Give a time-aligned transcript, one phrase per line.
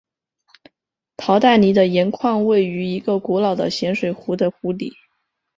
[1.15, 4.91] 陶代尼的盐矿位于一个古老的咸水湖的湖底。